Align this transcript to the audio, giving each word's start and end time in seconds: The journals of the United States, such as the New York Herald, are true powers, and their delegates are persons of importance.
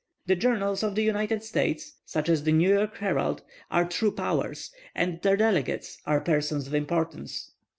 The 0.25 0.35
journals 0.35 0.81
of 0.81 0.95
the 0.95 1.03
United 1.03 1.43
States, 1.43 1.97
such 2.07 2.27
as 2.27 2.41
the 2.43 2.51
New 2.51 2.73
York 2.73 2.97
Herald, 2.97 3.43
are 3.69 3.85
true 3.87 4.09
powers, 4.11 4.71
and 4.95 5.21
their 5.21 5.37
delegates 5.37 5.99
are 6.07 6.19
persons 6.21 6.65
of 6.65 6.73
importance. 6.73 7.51